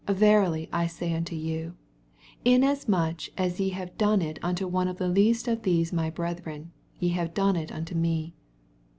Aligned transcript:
Verily 0.09 0.67
I 0.73 0.87
say 0.87 1.11
nnto 1.11 1.39
yon, 1.39 1.77
Inasmuch 2.43 3.27
as 3.37 3.59
ye 3.59 3.69
have 3.69 3.99
done 3.99 4.19
it 4.19 4.39
unto 4.41 4.65
one 4.67 4.87
of 4.87 4.97
the 4.97 5.07
least 5.07 5.47
of 5.47 5.61
these 5.61 5.93
my 5.93 6.09
brethren, 6.09 6.71
ye 6.97 7.09
have 7.09 7.35
done 7.35 7.55
it 7.55 7.71
unto 7.71 7.93
me. 7.93 8.33